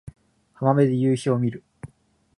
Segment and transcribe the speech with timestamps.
[0.53, 1.63] 浜辺で夕陽を見る